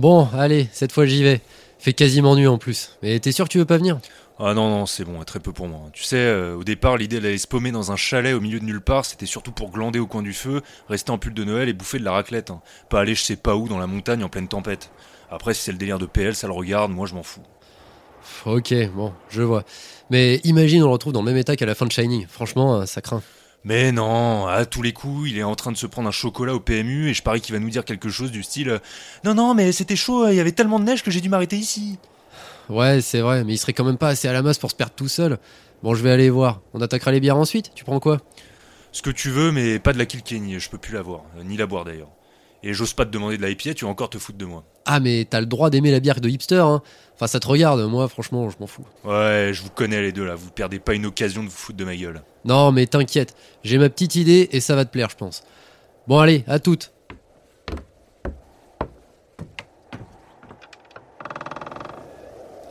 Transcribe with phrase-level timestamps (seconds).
[0.00, 1.42] Bon, allez, cette fois j'y vais.
[1.78, 2.96] Fait quasiment nuit en plus.
[3.02, 3.98] Mais t'es sûr que tu veux pas venir?
[4.38, 5.90] Ah non, non, c'est bon, très peu pour moi.
[5.92, 8.64] Tu sais, euh, au départ, l'idée d'aller se paumer dans un chalet au milieu de
[8.64, 11.68] nulle part, c'était surtout pour glander au coin du feu, rester en pull de Noël
[11.68, 12.50] et bouffer de la raclette.
[12.50, 12.62] hein.
[12.88, 14.90] Pas aller je sais pas où dans la montagne en pleine tempête.
[15.30, 17.42] Après, si c'est le délire de PL, ça le regarde, moi je m'en fous.
[18.46, 19.64] Ok, bon, je vois.
[20.08, 22.26] Mais imagine on le retrouve dans le même état qu'à la fin de Shining.
[22.26, 23.22] Franchement, euh, ça craint.
[23.64, 26.54] Mais non, à tous les coups, il est en train de se prendre un chocolat
[26.54, 28.80] au PMU et je parie qu'il va nous dire quelque chose du style
[29.24, 31.56] Non, non, mais c'était chaud, il y avait tellement de neige que j'ai dû m'arrêter
[31.56, 31.98] ici.
[32.70, 34.76] Ouais, c'est vrai, mais il serait quand même pas assez à la masse pour se
[34.76, 35.38] perdre tout seul.
[35.82, 36.60] Bon, je vais aller voir.
[36.72, 37.72] On attaquera les bières ensuite.
[37.74, 38.18] Tu prends quoi?
[38.92, 41.56] Ce que tu veux, mais pas de la Kilkenny, je peux plus la voir, ni
[41.56, 42.10] la boire d'ailleurs.
[42.62, 44.64] Et j'ose pas te demander de la IPA, tu vas encore te foutre de moi.
[44.84, 46.82] Ah, mais t'as le droit d'aimer la bière de hipster, hein.
[47.14, 47.80] Enfin, ça te regarde.
[47.88, 48.84] Moi, franchement, je m'en fous.
[49.04, 51.78] Ouais, je vous connais les deux là, vous perdez pas une occasion de vous foutre
[51.78, 52.22] de ma gueule.
[52.44, 53.34] Non, mais t'inquiète.
[53.64, 55.42] J'ai ma petite idée et ça va te plaire, je pense.
[56.06, 56.92] Bon, allez, à toutes.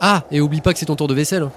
[0.00, 1.42] Ah, et oublie pas que c'est ton tour de vaisselle.
[1.42, 1.52] hein.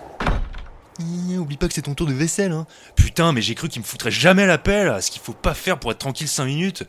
[1.40, 2.68] Oublie pas que c'est ton tour de vaisselle, hein.
[2.96, 5.80] Putain, mais j'ai cru qu'il me foutrait jamais la pelle, ce qu'il faut pas faire
[5.80, 6.84] pour être tranquille 5 minutes.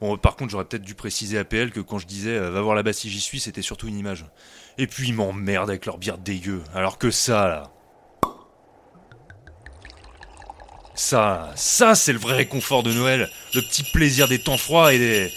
[0.00, 2.60] Bon, par contre, j'aurais peut-être dû préciser à PL que quand je disais euh, va
[2.60, 4.24] voir là-bas si j'y suis, c'était surtout une image.
[4.78, 7.70] Et puis ils m'emmerdent avec leur bière dégueu, alors que ça, là.
[10.96, 13.28] Ça, ça, c'est le vrai réconfort de Noël.
[13.54, 15.32] Le petit plaisir des temps froids et des.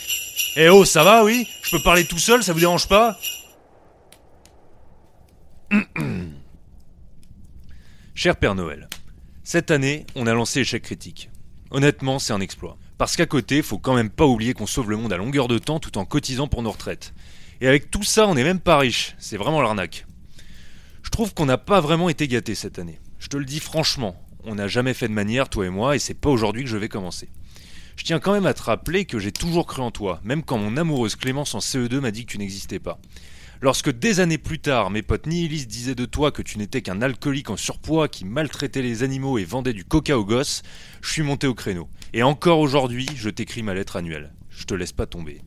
[0.55, 1.47] Eh oh, ça va, oui?
[1.63, 3.17] Je peux parler tout seul, ça vous dérange pas?
[8.15, 8.87] Cher Père Noël,
[9.43, 11.29] cette année, on a lancé Échec Critique.
[11.71, 12.77] Honnêtement, c'est un exploit.
[12.97, 15.59] Parce qu'à côté, faut quand même pas oublier qu'on sauve le monde à longueur de
[15.59, 17.13] temps tout en cotisant pour nos retraites.
[17.61, 19.15] Et avec tout ça, on n'est même pas riche.
[19.19, 20.05] C'est vraiment l'arnaque.
[21.03, 22.99] Je trouve qu'on n'a pas vraiment été gâtés cette année.
[23.19, 25.99] Je te le dis franchement, on n'a jamais fait de manière, toi et moi, et
[25.99, 27.29] c'est pas aujourd'hui que je vais commencer.
[27.97, 30.57] Je tiens quand même à te rappeler que j'ai toujours cru en toi, même quand
[30.57, 32.99] mon amoureuse Clémence en CE2 m'a dit que tu n'existais pas.
[33.59, 37.01] Lorsque des années plus tard, mes potes nihilistes disaient de toi que tu n'étais qu'un
[37.01, 40.61] alcoolique en surpoids qui maltraitait les animaux et vendait du coca aux gosses,
[41.01, 41.89] je suis monté au créneau.
[42.13, 44.31] Et encore aujourd'hui, je t'écris ma lettre annuelle.
[44.49, 45.41] Je te laisse pas tomber.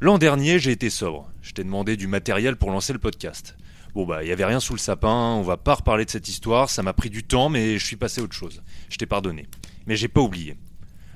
[0.00, 1.32] L'an dernier, j'ai été sobre.
[1.42, 3.56] Je t'ai demandé du matériel pour lancer le podcast.
[3.94, 6.28] Bon bah, il y avait rien sous le sapin, on va pas reparler de cette
[6.28, 8.62] histoire, ça m'a pris du temps, mais je suis passé à autre chose.
[8.88, 9.48] Je t'ai pardonné.
[9.86, 10.56] Mais j'ai pas oublié.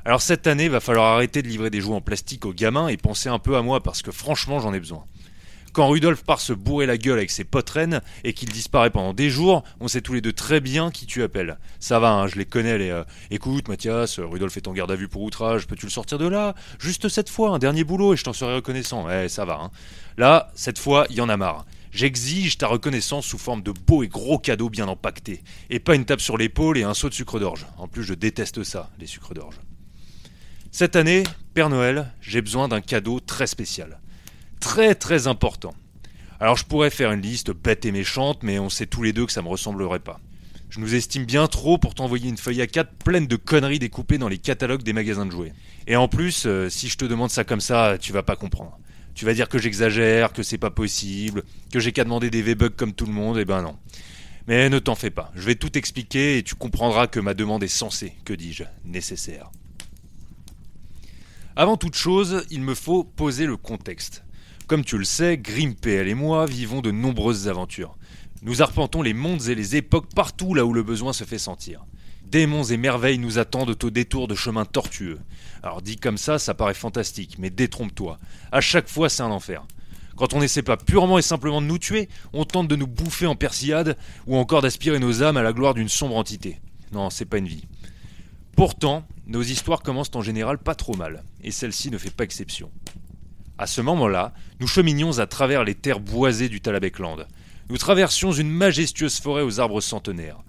[0.05, 2.97] Alors cette année, va falloir arrêter de livrer des jouets en plastique aux gamins et
[2.97, 5.05] penser un peu à moi parce que franchement, j'en ai besoin.
[5.77, 7.77] Quand Rudolf part se bourrer la gueule avec ses potes
[8.25, 11.23] et qu'il disparaît pendant des jours, on sait tous les deux très bien qui tu
[11.23, 11.59] appelles.
[11.81, 12.89] Ça va, hein, je les connais les.
[12.89, 16.17] euh, Écoute, Mathias, euh, Rudolf est en garde à vue pour outrage, peux-tu le sortir
[16.17, 16.55] de là?
[16.79, 19.05] Juste cette fois, un dernier boulot et je t'en serai reconnaissant.
[19.05, 19.59] Ouais, ça va.
[19.65, 19.71] Hein.
[20.17, 21.67] Là, cette fois, il y en a marre.
[21.93, 25.43] J'exige ta reconnaissance sous forme de beaux et gros cadeaux bien empaquetés.
[25.69, 27.67] Et pas une tape sur l'épaule et un seau de sucre d'orge.
[27.77, 29.61] En plus, je déteste ça, les sucres d'orge.
[30.73, 31.23] Cette année,
[31.53, 33.99] Père Noël, j'ai besoin d'un cadeau très spécial.
[34.61, 35.75] Très très important.
[36.41, 39.27] Alors je pourrais faire une liste bête et méchante, mais on sait tous les deux
[39.27, 40.21] que ça me ressemblerait pas.
[40.69, 44.29] Je nous estime bien trop pour t'envoyer une feuille A4 pleine de conneries découpées dans
[44.29, 45.53] les catalogues des magasins de jouets.
[45.87, 48.79] Et en plus, euh, si je te demande ça comme ça, tu vas pas comprendre.
[49.15, 52.77] Tu vas dire que j'exagère, que c'est pas possible, que j'ai qu'à demander des V-Bucks
[52.77, 53.77] comme tout le monde, et ben non.
[54.47, 57.65] Mais ne t'en fais pas, je vais tout expliquer et tu comprendras que ma demande
[57.65, 59.51] est censée, que dis-je, nécessaire.
[61.57, 64.23] Avant toute chose, il me faut poser le contexte.
[64.67, 67.97] Comme tu le sais, Grim PL et moi vivons de nombreuses aventures.
[68.43, 71.85] Nous arpentons les mondes et les époques partout là où le besoin se fait sentir.
[72.25, 75.21] Démons et merveilles nous attendent au détour de chemins tortueux.
[75.63, 78.19] Alors dit comme ça, ça paraît fantastique, mais détrompe-toi.
[78.51, 79.65] À chaque fois, c'est un enfer.
[80.17, 83.27] Quand on n'essaie pas purement et simplement de nous tuer, on tente de nous bouffer
[83.27, 86.61] en persillade ou encore d'aspirer nos âmes à la gloire d'une sombre entité.
[86.91, 87.67] Non, c'est pas une vie.
[88.57, 92.73] Pourtant, nos histoires commencent en général pas trop mal, et celle-ci ne fait pas exception.
[93.59, 97.27] À ce moment-là, nous cheminions à travers les terres boisées du Talabekland.
[97.71, 100.43] Nous traversions une majestueuse forêt aux arbres centenaires.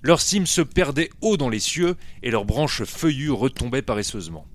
[0.00, 4.46] Leurs cimes se perdaient haut dans les cieux et leurs branches feuillues retombaient paresseusement.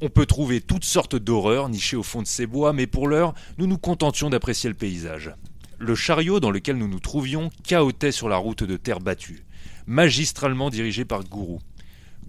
[0.00, 3.34] On peut trouver toutes sortes d'horreurs nichées au fond de ces bois, mais pour l'heure,
[3.58, 5.32] nous nous contentions d'apprécier le paysage.
[5.78, 9.44] Le chariot dans lequel nous nous trouvions cahotait sur la route de terre battue,
[9.86, 11.60] magistralement dirigé par Gourou.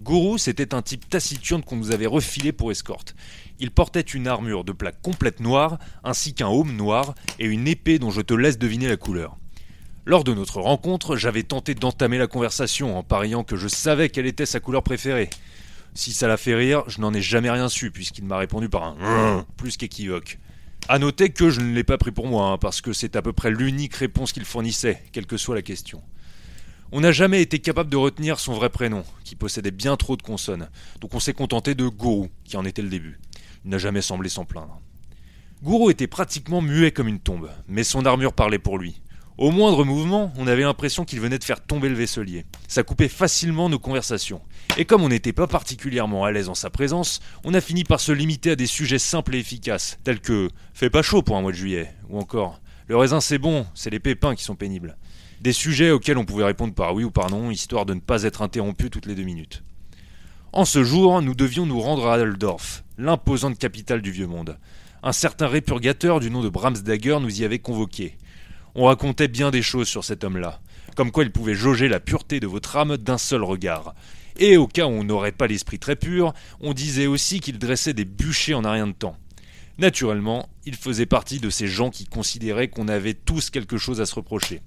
[0.02, 3.14] Gourou, c'était un type taciturne qu'on nous avait refilé pour escorte.
[3.58, 7.98] Il portait une armure de plaque complète noire, ainsi qu'un aume noir et une épée
[7.98, 9.36] dont je te laisse deviner la couleur.
[10.06, 14.26] Lors de notre rencontre, j'avais tenté d'entamer la conversation en pariant que je savais quelle
[14.26, 15.30] était sa couleur préférée.
[15.94, 18.82] Si ça l'a fait rire, je n'en ai jamais rien su puisqu'il m'a répondu par
[19.00, 20.38] un plus qu'équivoque.
[20.88, 23.22] À noter que je ne l'ai pas pris pour moi, hein, parce que c'est à
[23.22, 26.02] peu près l'unique réponse qu'il fournissait, quelle que soit la question.
[26.96, 30.22] On n'a jamais été capable de retenir son vrai prénom, qui possédait bien trop de
[30.22, 30.68] consonnes,
[31.00, 33.18] donc on s'est contenté de Gourou, qui en était le début.
[33.64, 34.80] Il n'a jamais semblé s'en plaindre.
[35.64, 39.02] Gourou était pratiquement muet comme une tombe, mais son armure parlait pour lui.
[39.38, 42.46] Au moindre mouvement, on avait l'impression qu'il venait de faire tomber le vaisselier.
[42.68, 44.40] Ça coupait facilement nos conversations.
[44.76, 47.98] Et comme on n'était pas particulièrement à l'aise en sa présence, on a fini par
[47.98, 51.40] se limiter à des sujets simples et efficaces, tels que Fais pas chaud pour un
[51.40, 54.96] mois de juillet, ou encore Le raisin c'est bon, c'est les pépins qui sont pénibles.
[55.44, 58.22] Des sujets auxquels on pouvait répondre par oui ou par non, histoire de ne pas
[58.22, 59.62] être interrompu toutes les deux minutes.
[60.54, 64.58] En ce jour, nous devions nous rendre à Aldorf, l'imposante capitale du Vieux Monde.
[65.02, 68.16] Un certain répurgateur du nom de Bramsdagger nous y avait convoqués.
[68.74, 70.62] On racontait bien des choses sur cet homme-là,
[70.96, 73.94] comme quoi il pouvait jauger la pureté de votre âme d'un seul regard.
[74.38, 76.32] Et au cas où on n'aurait pas l'esprit très pur,
[76.62, 79.18] on disait aussi qu'il dressait des bûchers en un rien de temps.
[79.76, 84.06] Naturellement, il faisait partie de ces gens qui considéraient qu'on avait tous quelque chose à
[84.06, 84.62] se reprocher.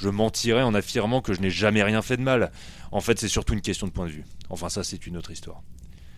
[0.00, 2.52] Je mentirais en affirmant que je n'ai jamais rien fait de mal.
[2.92, 4.24] En fait, c'est surtout une question de point de vue.
[4.48, 5.62] Enfin, ça, c'est une autre histoire.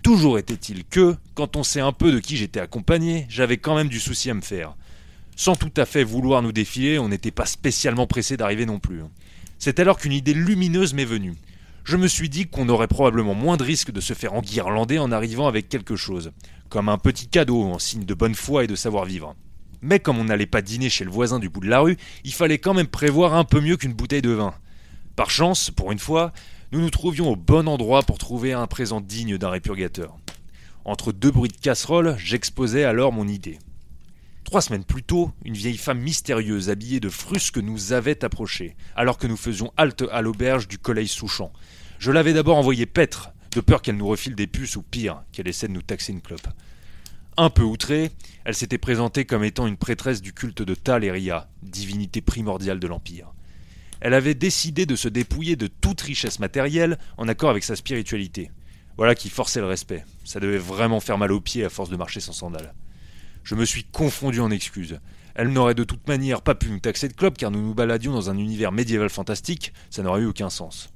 [0.02, 3.88] Toujours était-il que, quand on sait un peu de qui j'étais accompagné, j'avais quand même
[3.88, 4.76] du souci à me faire.
[5.36, 9.02] Sans tout à fait vouloir nous défiler, on n'était pas spécialement pressé d'arriver non plus.
[9.58, 11.34] C'est alors qu'une idée lumineuse m'est venue.
[11.84, 15.12] Je me suis dit qu'on aurait probablement moins de risques de se faire enguirlander en
[15.12, 16.32] arrivant avec quelque chose,
[16.68, 19.34] comme un petit cadeau en signe de bonne foi et de savoir-vivre.
[19.82, 22.32] Mais comme on n'allait pas dîner chez le voisin du bout de la rue, il
[22.32, 24.54] fallait quand même prévoir un peu mieux qu'une bouteille de vin.
[25.16, 26.32] Par chance, pour une fois,
[26.72, 30.16] nous nous trouvions au bon endroit pour trouver un présent digne d'un répurgateur.
[30.84, 33.58] Entre deux bruits de casserole, j'exposais alors mon idée.
[34.44, 39.18] Trois semaines plus tôt, une vieille femme mystérieuse habillée de frusque nous avait approchés, alors
[39.18, 41.50] que nous faisions halte à l'auberge du collège Souchon.
[41.98, 45.48] Je l'avais d'abord envoyée paître, de peur qu'elle nous refile des puces ou pire, qu'elle
[45.48, 46.48] essaie de nous taxer une clope.
[47.42, 48.10] Un peu outrée,
[48.44, 53.32] elle s'était présentée comme étant une prêtresse du culte de Taleria, divinité primordiale de l'Empire.
[54.02, 58.50] Elle avait décidé de se dépouiller de toute richesse matérielle en accord avec sa spiritualité.
[58.98, 60.04] Voilà qui forçait le respect.
[60.22, 62.74] Ça devait vraiment faire mal aux pieds à force de marcher sans sandales.
[63.42, 65.00] Je me suis confondu en excuses.
[65.34, 68.12] Elle n'aurait de toute manière pas pu nous taxer de club car nous nous baladions
[68.12, 70.92] dans un univers médiéval fantastique, ça n'aurait eu aucun sens.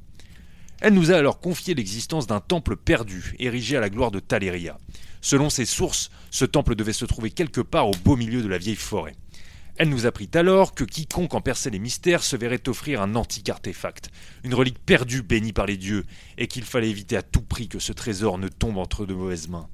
[0.80, 4.78] Elle nous a alors confié l'existence d'un temple perdu, érigé à la gloire de Taleria.
[5.20, 8.58] Selon ses sources, ce temple devait se trouver quelque part au beau milieu de la
[8.58, 9.16] vieille forêt.
[9.76, 13.48] Elle nous apprit alors que quiconque en perçait les mystères se verrait offrir un antique
[13.48, 14.10] artefact,
[14.44, 16.04] une relique perdue bénie par les dieux,
[16.38, 19.48] et qu'il fallait éviter à tout prix que ce trésor ne tombe entre de mauvaises
[19.48, 19.68] mains.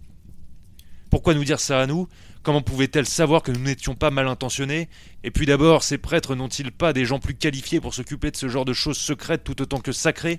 [1.11, 2.09] Pourquoi nous dire ça à nous?
[2.43, 4.89] Comment pouvait-elle savoir que nous n'étions pas mal intentionnés?
[5.25, 8.49] Et puis d'abord, ces prêtres n'ont-ils pas des gens plus qualifiés pour s'occuper de ce
[8.49, 10.39] genre de choses secrètes tout autant que sacrées?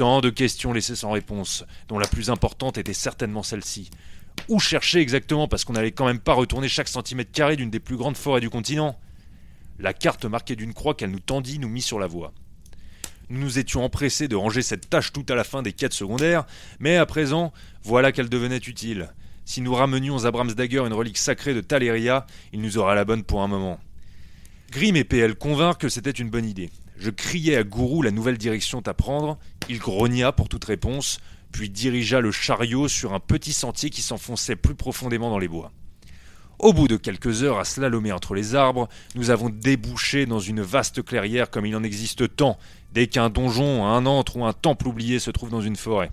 [0.00, 3.90] Tant de questions laissées sans réponse, dont la plus importante était certainement celle-ci.
[4.48, 7.80] Où chercher exactement parce qu'on n'allait quand même pas retourner chaque centimètre carré d'une des
[7.80, 8.98] plus grandes forêts du continent?
[9.78, 12.32] La carte marquée d'une croix qu'elle nous tendit nous mit sur la voie.
[13.28, 16.46] Nous nous étions empressés de ranger cette tâche tout à la fin des quêtes secondaires,
[16.78, 19.10] mais à présent, voilà qu'elle devenait utile.
[19.44, 23.22] Si nous ramenions à Bramsdagger une relique sacrée de Taleria, il nous aura la bonne
[23.22, 23.78] pour un moment.
[24.70, 26.70] Grim et PL convinrent que c'était une bonne idée.
[27.00, 29.38] Je criai à Gourou la nouvelle direction à prendre,
[29.70, 31.18] il grogna pour toute réponse,
[31.50, 35.72] puis dirigea le chariot sur un petit sentier qui s'enfonçait plus profondément dans les bois.
[36.58, 40.60] Au bout de quelques heures à slalomer entre les arbres, nous avons débouché dans une
[40.60, 42.58] vaste clairière comme il en existe tant,
[42.92, 46.12] dès qu'un donjon, un antre ou un temple oublié se trouve dans une forêt.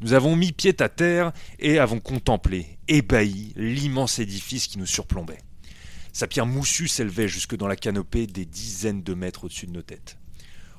[0.00, 5.40] Nous avons mis pied à terre et avons contemplé, ébahis, l'immense édifice qui nous surplombait.
[6.16, 9.82] Sa pierre moussue s'élevait jusque dans la canopée des dizaines de mètres au-dessus de nos
[9.82, 10.16] têtes.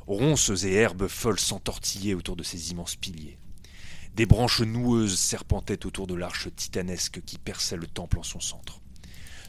[0.08, 3.38] Ronces et herbes folles s'entortillaient autour de ces immenses piliers.
[4.16, 8.82] Des branches noueuses serpentaient autour de l'arche titanesque qui perçait le temple en son centre.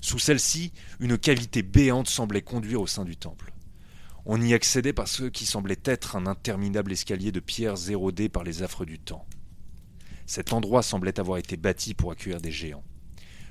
[0.03, 3.55] Sous celle-ci, une cavité béante semblait conduire au sein du temple.
[4.27, 8.45] On y accédait par ce qui semblait être un interminable escalier de pierres érodées par
[8.45, 9.25] les affres du temps.
[10.27, 12.85] Cet endroit semblait avoir été bâti pour accueillir des géants.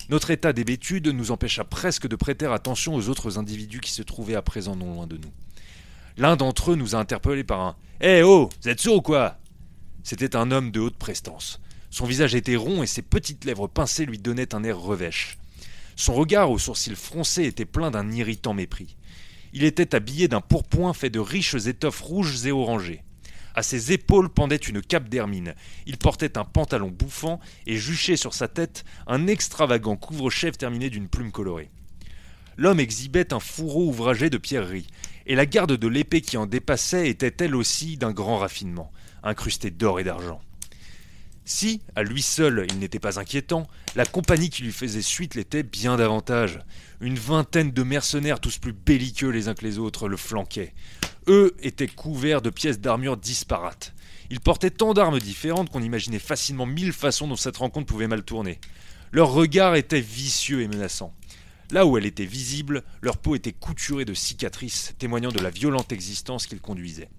[0.10, 4.36] Notre état d'hébétude nous empêcha presque de prêter attention aux autres individus qui se trouvaient
[4.36, 5.32] à présent non loin de nous.
[6.18, 9.38] L'un d'entre eux nous a interpellés par un Eh oh Vous êtes sourd ou quoi?
[10.04, 11.60] C'était un homme de haute prestance.
[11.90, 15.38] Son visage était rond et ses petites lèvres pincées lui donnaient un air revêche.
[15.98, 18.96] Son regard aux sourcils froncés était plein d'un irritant mépris.
[19.52, 23.04] Il était habillé d'un pourpoint fait de riches étoffes rouges et orangées.
[23.58, 25.56] À ses épaules pendait une cape d'hermine.
[25.88, 31.08] Il portait un pantalon bouffant et juchait sur sa tête un extravagant couvre-chef terminé d'une
[31.08, 31.72] plume colorée.
[32.56, 34.86] L'homme exhibait un fourreau ouvragé de pierreries,
[35.26, 38.92] et la garde de l'épée qui en dépassait était elle aussi d'un grand raffinement,
[39.24, 40.40] incrustée d'or et d'argent.
[41.44, 45.64] Si, à lui seul, il n'était pas inquiétant, la compagnie qui lui faisait suite l'était
[45.64, 46.60] bien davantage.
[47.02, 50.76] Une vingtaine de mercenaires, tous plus belliqueux les uns que les autres, le flanquaient.
[51.28, 53.94] Eux étaient couverts de pièces d'armure disparates.
[54.30, 58.24] Ils portaient tant d'armes différentes qu'on imaginait facilement mille façons dont cette rencontre pouvait mal
[58.24, 58.60] tourner.
[59.12, 61.14] Leur regard était vicieux et menaçant.
[61.72, 65.92] Là où elle était visible, leur peau était couturée de cicatrices, témoignant de la violente
[65.92, 67.10] existence qu'ils conduisaient.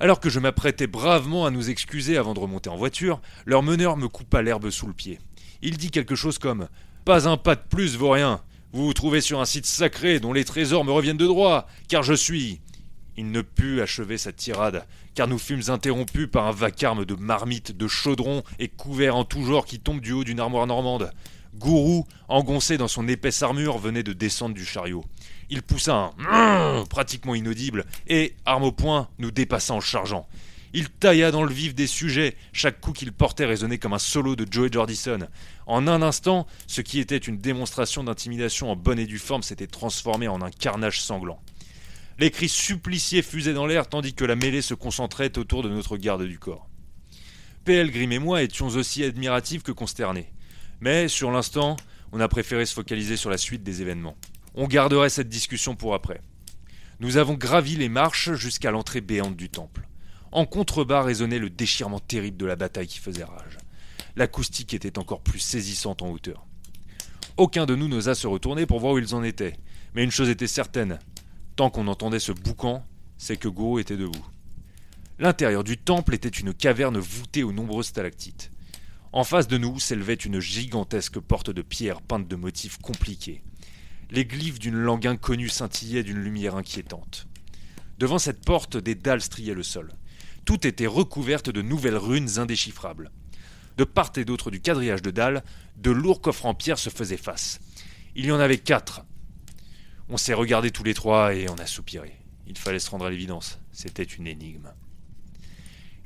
[0.00, 3.96] Alors que je m'apprêtais bravement à nous excuser avant de remonter en voiture, leur meneur
[3.96, 5.20] me coupa l'herbe sous le pied.
[5.62, 6.68] Il dit quelque chose comme
[7.04, 8.42] Pas un pas de plus vaut rien.
[8.72, 12.02] Vous vous trouvez sur un site sacré dont les trésors me reviennent de droit, car
[12.02, 12.60] je suis.
[13.16, 17.76] Il ne put achever sa tirade, car nous fûmes interrompus par un vacarme de marmites,
[17.76, 21.10] de chaudrons et couverts en tout genre qui tombent du haut d'une armoire normande.
[21.54, 25.04] Gourou, engoncé dans son épaisse armure, venait de descendre du chariot.
[25.48, 30.28] Il poussa un pratiquement inaudible et, arme au poing, nous dépassa en chargeant.
[30.74, 34.36] Il tailla dans le vif des sujets, chaque coup qu'il portait résonnait comme un solo
[34.36, 35.20] de Joey Jordison.
[35.66, 39.66] En un instant, ce qui était une démonstration d'intimidation en bonne et due forme s'était
[39.66, 41.40] transformé en un carnage sanglant.
[42.18, 45.96] Les cris suppliciés fusaient dans l'air tandis que la mêlée se concentrait autour de notre
[45.96, 46.68] garde du corps.
[47.64, 50.32] PL Grim et moi étions aussi admiratifs que consternés.
[50.80, 51.76] Mais, sur l'instant,
[52.12, 54.16] on a préféré se focaliser sur la suite des événements.
[54.54, 56.20] On garderait cette discussion pour après.
[57.00, 59.86] Nous avons gravi les marches jusqu'à l'entrée béante du temple.
[60.30, 63.58] En contrebas résonnait le déchirement terrible de la bataille qui faisait rage.
[64.16, 66.46] L'acoustique était encore plus saisissante en hauteur.
[67.36, 69.56] Aucun de nous n'osa se retourner pour voir où ils en étaient,
[69.94, 70.98] mais une chose était certaine,
[71.56, 72.84] tant qu'on entendait ce boucan,
[73.16, 74.26] c'est que Goro était debout.
[75.18, 78.52] L'intérieur du temple était une caverne voûtée aux nombreuses stalactites.
[79.12, 83.42] En face de nous s'élevait une gigantesque porte de pierre peinte de motifs compliqués.
[84.10, 87.26] Les glyphes d'une langue inconnue scintillaient d'une lumière inquiétante.
[87.98, 89.92] Devant cette porte, des dalles striaient le sol.
[90.48, 93.10] Tout était recouverte de nouvelles runes indéchiffrables.
[93.76, 95.44] De part et d'autre du quadrillage de dalles,
[95.76, 97.60] de lourds coffres en pierre se faisaient face.
[98.16, 99.02] Il y en avait quatre.
[100.08, 102.14] On s'est regardés tous les trois et on a soupiré.
[102.46, 103.58] Il fallait se rendre à l'évidence.
[103.72, 104.72] C'était une énigme.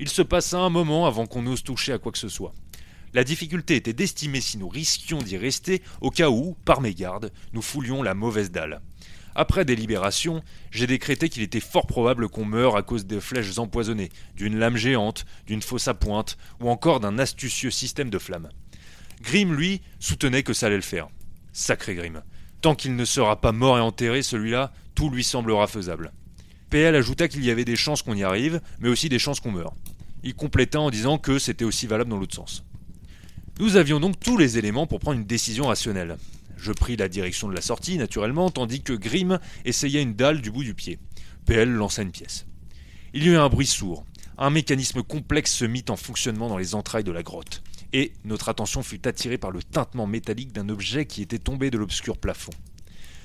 [0.01, 2.53] Il se passa un moment avant qu'on ose toucher à quoi que ce soit.
[3.15, 7.63] La difficulté était d'estimer si nous risquions d'y rester au cas où, par mégarde, nous
[7.63, 8.83] foulions la mauvaise dalle.
[9.35, 14.11] Après délibération, j'ai décrété qu'il était fort probable qu'on meure à cause de flèches empoisonnées,
[14.37, 18.51] d'une lame géante, d'une fosse à pointe, ou encore d'un astucieux système de flammes.
[19.23, 21.09] Grimm, lui, soutenait que ça allait le faire.
[21.53, 22.23] Sacré Grimm.
[22.61, 26.12] Tant qu'il ne sera pas mort et enterré, celui-là, tout lui semblera faisable.
[26.71, 29.53] PL ajouta qu'il y avait des chances qu'on y arrive, mais aussi des chances qu'on
[29.53, 29.75] meure.
[30.23, 32.65] Il compléta en disant que c'était aussi valable dans l'autre sens.
[33.61, 36.17] Nous avions donc tous les éléments pour prendre une décision rationnelle.
[36.62, 40.52] Je pris la direction de la sortie, naturellement, tandis que Grimm essayait une dalle du
[40.52, 41.00] bout du pied.
[41.45, 42.47] PL lança une pièce.
[43.14, 44.04] Il y eut un bruit sourd.
[44.38, 48.49] Un mécanisme complexe se mit en fonctionnement dans les entrailles de la grotte, et notre
[48.49, 52.52] attention fut attirée par le tintement métallique d'un objet qui était tombé de l'obscur plafond.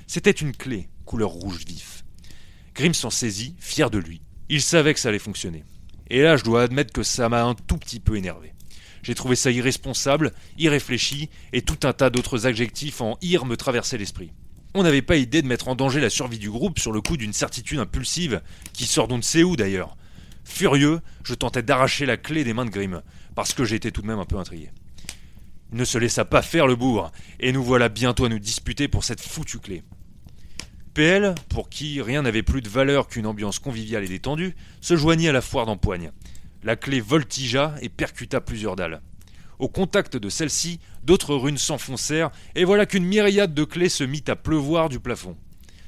[0.07, 2.05] C'était une clé, couleur rouge vif.
[2.73, 4.19] Grimm s'en saisit, fier de lui.
[4.49, 5.63] Il savait que ça allait fonctionner.
[6.09, 8.53] Et là, je dois admettre que ça m'a un tout petit peu énervé.
[9.07, 13.97] J'ai trouvé ça irresponsable, irréfléchi, et tout un tas d'autres adjectifs en ir me traversaient
[13.97, 14.33] l'esprit.
[14.73, 17.15] On n'avait pas idée de mettre en danger la survie du groupe sur le coup
[17.15, 18.41] d'une certitude impulsive,
[18.73, 19.95] qui sort d'on ne sait où d'ailleurs.
[20.43, 23.01] Furieux, je tentais d'arracher la clé des mains de Grimm,
[23.33, 24.71] parce que j'étais tout de même un peu intrigué.
[25.71, 27.09] Il ne se laissa pas faire le bourg,
[27.39, 29.83] et nous voilà bientôt à nous disputer pour cette foutue clé.
[30.93, 35.29] PL, pour qui rien n'avait plus de valeur qu'une ambiance conviviale et détendue, se joignit
[35.29, 36.11] à la foire d'empoigne.
[36.63, 39.01] La clé voltigea et percuta plusieurs dalles.
[39.59, 44.23] Au contact de celle-ci, d'autres runes s'enfoncèrent, et voilà qu'une myriade de clés se mit
[44.27, 45.35] à pleuvoir du plafond.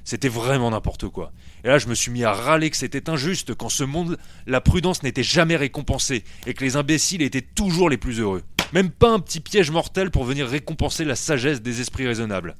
[0.03, 1.31] C'était vraiment n'importe quoi.
[1.63, 4.61] Et là, je me suis mis à râler que c'était injuste qu'en ce monde, la
[4.61, 8.43] prudence n'était jamais récompensée, et que les imbéciles étaient toujours les plus heureux.
[8.73, 12.55] Même pas un petit piège mortel pour venir récompenser la sagesse des esprits raisonnables.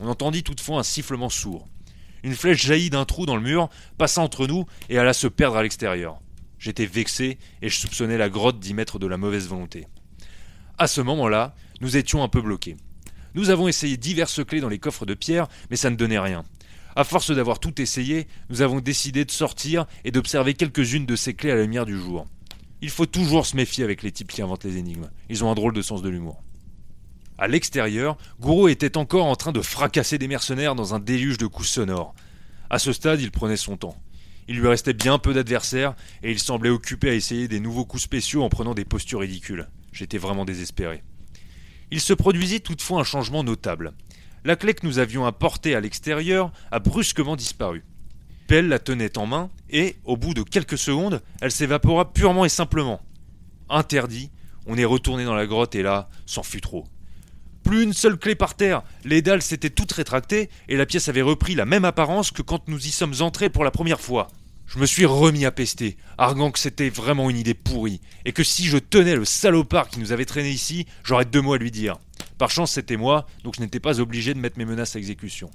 [0.00, 1.66] On entendit toutefois un sifflement sourd.
[2.22, 5.56] Une flèche jaillit d'un trou dans le mur, passa entre nous et alla se perdre
[5.56, 6.20] à l'extérieur.
[6.58, 9.86] J'étais vexé et je soupçonnais la grotte d'y mettre de la mauvaise volonté.
[10.76, 12.76] À ce moment-là, nous étions un peu bloqués.
[13.34, 16.44] Nous avons essayé diverses clés dans les coffres de pierre, mais ça ne donnait rien.
[16.96, 21.34] À force d'avoir tout essayé, nous avons décidé de sortir et d'observer quelques-unes de ces
[21.34, 22.26] clés à la lumière du jour.
[22.80, 25.10] Il faut toujours se méfier avec les types qui inventent les énigmes.
[25.28, 26.42] Ils ont un drôle de sens de l'humour.
[27.38, 31.46] À l'extérieur, Gourou était encore en train de fracasser des mercenaires dans un déluge de
[31.46, 32.14] coups sonores.
[32.70, 33.96] À ce stade, il prenait son temps.
[34.48, 38.02] Il lui restait bien peu d'adversaires, et il semblait occupé à essayer des nouveaux coups
[38.02, 39.68] spéciaux en prenant des postures ridicules.
[39.92, 41.02] J'étais vraiment désespéré.
[41.90, 43.92] Il se produisit toutefois un changement notable.
[44.44, 47.84] La clé que nous avions apportée à l'extérieur a brusquement disparu.
[48.46, 52.48] Pell la tenait en main, et, au bout de quelques secondes, elle s'évapora purement et
[52.48, 53.02] simplement.
[53.68, 54.30] Interdit,
[54.66, 56.86] on est retourné dans la grotte et là, c'en fut trop.
[57.64, 61.20] Plus une seule clé par terre, les dalles s'étaient toutes rétractées et la pièce avait
[61.20, 64.28] repris la même apparence que quand nous y sommes entrés pour la première fois.
[64.68, 68.44] Je me suis remis à pester, arguant que c'était vraiment une idée pourrie, et que
[68.44, 71.70] si je tenais le salopard qui nous avait traîné ici, j'aurais deux mots à lui
[71.70, 71.96] dire.
[72.36, 75.50] Par chance, c'était moi, donc je n'étais pas obligé de mettre mes menaces à exécution.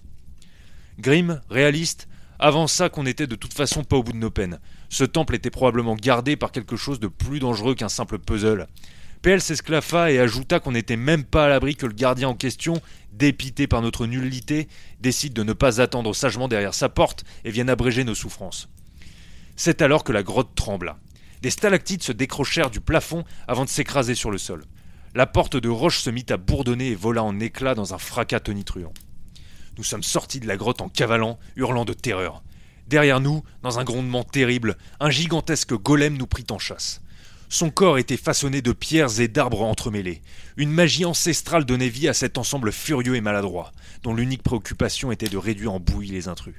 [0.98, 2.08] Grim, réaliste,
[2.40, 4.60] avança qu'on n'était de toute façon pas au bout de nos peines.
[4.90, 8.66] Ce temple était probablement gardé par quelque chose de plus dangereux qu'un simple puzzle.
[9.22, 12.82] PL s'esclaffa et ajouta qu'on n'était même pas à l'abri que le gardien en question,
[13.12, 14.68] dépité par notre nullité,
[15.02, 18.70] décide de ne pas attendre sagement derrière sa porte et vienne abréger nos souffrances.
[19.56, 20.98] C'est alors que la grotte trembla.
[21.42, 24.64] Des stalactites se décrochèrent du plafond avant de s'écraser sur le sol.
[25.16, 28.40] La porte de roche se mit à bourdonner et vola en éclats dans un fracas
[28.40, 28.94] tonitruant.
[29.78, 32.44] Nous sommes sortis de la grotte en cavalant, hurlant de terreur.
[32.88, 37.02] Derrière nous, dans un grondement terrible, un gigantesque golem nous prit en chasse.
[37.50, 40.24] Son corps était façonné de pierres et d'arbres entremêlés.
[40.58, 45.30] Une magie ancestrale donnait vie à cet ensemble furieux et maladroit, dont l'unique préoccupation était
[45.30, 46.56] de réduire en bouillie les intrus.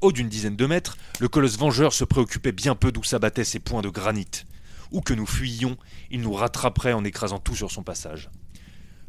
[0.00, 3.60] Haut d'une dizaine de mètres, le colosse vengeur se préoccupait bien peu d'où s'abattaient ses
[3.60, 4.44] points de granit.
[4.90, 5.76] Où que nous fuyions,
[6.10, 8.30] il nous rattraperait en écrasant tout sur son passage.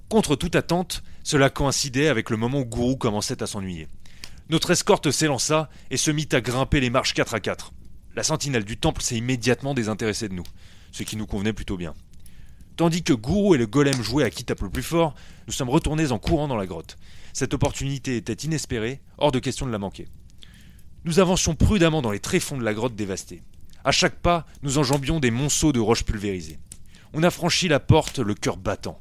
[0.09, 3.87] Contre toute attente, cela coïncidait avec le moment où Gourou commençait à s'ennuyer.
[4.49, 7.73] Notre escorte s'élança et se mit à grimper les marches quatre à quatre.
[8.15, 10.45] La sentinelle du temple s'est immédiatement désintéressée de nous,
[10.91, 11.95] ce qui nous convenait plutôt bien.
[12.75, 15.15] Tandis que Gourou et le golem jouaient à qui tape le plus fort,
[15.47, 16.97] nous sommes retournés en courant dans la grotte.
[17.33, 20.07] Cette opportunité était inespérée, hors de question de la manquer.
[21.05, 23.43] Nous avancions prudemment dans les tréfonds de la grotte dévastée.
[23.83, 26.57] À chaque pas, nous enjambions des monceaux de roches pulvérisées.
[27.13, 28.99] On a franchi la porte, le cœur battant.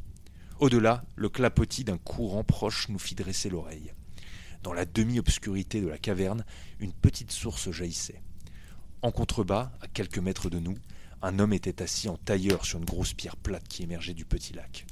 [0.60, 3.94] Au-delà, le clapotis d'un courant proche nous fit dresser l'oreille.
[4.62, 6.44] Dans la demi-obscurité de la caverne,
[6.78, 8.20] une petite source jaillissait.
[9.00, 10.76] En contrebas, à quelques mètres de nous,
[11.22, 14.52] un homme était assis en tailleur sur une grosse pierre plate qui émergeait du petit
[14.52, 14.84] lac.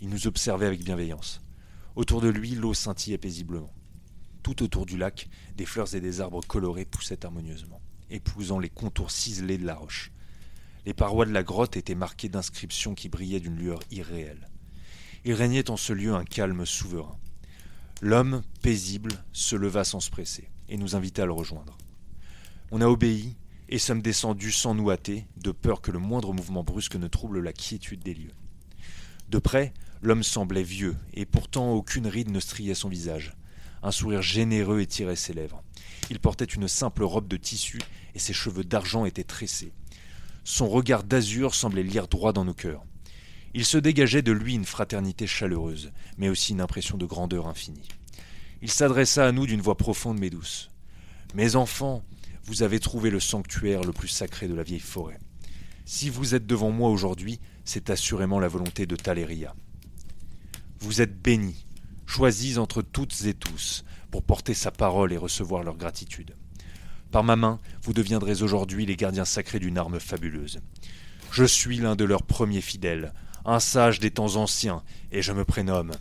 [0.00, 1.42] Il nous observait avec bienveillance.
[1.94, 3.70] Autour de lui, l'eau scintillait paisiblement.
[4.48, 5.28] Tout autour du lac,
[5.58, 10.10] des fleurs et des arbres colorés poussaient harmonieusement, épousant les contours ciselés de la roche.
[10.86, 14.48] Les parois de la grotte étaient marquées d'inscriptions qui brillaient d'une lueur irréelle.
[15.26, 17.18] Il régnait en ce lieu un calme souverain.
[18.00, 21.76] L'homme, paisible, se leva sans se presser, et nous invita à le rejoindre.
[22.70, 23.36] On a obéi,
[23.68, 27.40] et sommes descendus sans nous hâter, de peur que le moindre mouvement brusque ne trouble
[27.40, 28.34] la quiétude des lieux.
[29.28, 33.34] De près, l'homme semblait vieux, et pourtant aucune ride ne striait son visage.
[33.82, 35.62] Un sourire généreux étirait ses lèvres.
[36.10, 37.78] Il portait une simple robe de tissu,
[38.14, 39.72] et ses cheveux d'argent étaient tressés.
[40.44, 42.84] Son regard d'azur semblait lire droit dans nos cœurs.
[43.54, 47.88] Il se dégageait de lui une fraternité chaleureuse, mais aussi une impression de grandeur infinie.
[48.62, 50.70] Il s'adressa à nous d'une voix profonde mais douce.
[51.34, 52.02] Mes enfants,
[52.44, 55.18] vous avez trouvé le sanctuaire le plus sacré de la vieille forêt.
[55.84, 59.54] Si vous êtes devant moi aujourd'hui, c'est assurément la volonté de Taléria.
[60.80, 61.66] Vous êtes bénis,
[62.08, 66.34] choisis entre toutes et tous, pour porter sa parole et recevoir leur gratitude.
[67.12, 70.60] Par ma main, vous deviendrez aujourd'hui les gardiens sacrés d'une arme fabuleuse.
[71.30, 73.12] Je suis l'un de leurs premiers fidèles,
[73.44, 75.92] un sage des temps anciens, et je me prénomme.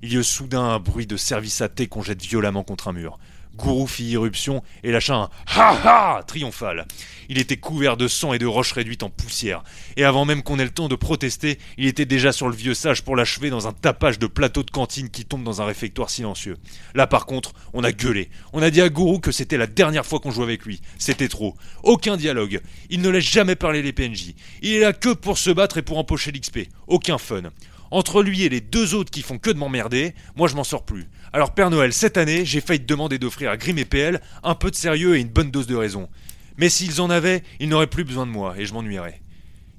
[0.00, 2.92] Il y eut soudain un bruit de service à thé qu'on jette violemment contre un
[2.92, 3.18] mur.
[3.58, 6.86] Gourou fit irruption et lâcha un ha ha triomphal.
[7.28, 9.64] Il était couvert de sang et de roches réduites en poussière,
[9.96, 12.72] et avant même qu'on ait le temps de protester, il était déjà sur le vieux
[12.72, 16.08] sage pour l'achever dans un tapage de plateau de cantine qui tombe dans un réfectoire
[16.08, 16.56] silencieux.
[16.94, 18.30] Là par contre, on a gueulé.
[18.52, 20.80] On a dit à Gourou que c'était la dernière fois qu'on jouait avec lui.
[20.98, 21.56] C'était trop.
[21.82, 22.60] Aucun dialogue.
[22.90, 24.34] Il ne laisse jamais parler les PNJ.
[24.62, 26.60] Il est là que pour se battre et pour empocher l'XP.
[26.86, 27.42] Aucun fun.
[27.90, 30.84] Entre lui et les deux autres qui font que de m'emmerder, moi je m'en sors
[30.84, 31.08] plus.
[31.32, 34.54] Alors Père Noël, cette année, j'ai failli te demander d'offrir à Grim et PL un
[34.54, 36.08] peu de sérieux et une bonne dose de raison.
[36.56, 39.22] Mais s'ils en avaient, ils n'auraient plus besoin de moi et je m'ennuierais.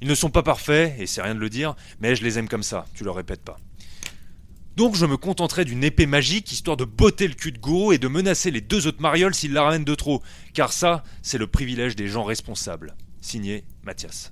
[0.01, 2.47] Ils ne sont pas parfaits, et c'est rien de le dire, mais je les aime
[2.47, 3.57] comme ça, tu leur répètes pas.
[4.77, 7.97] Donc je me contenterai d'une épée magique histoire de botter le cul de Gourou et
[7.97, 11.47] de menacer les deux autres marioles s'ils la ramènent de trop, car ça, c'est le
[11.47, 12.95] privilège des gens responsables.
[13.19, 14.31] Signé Mathias.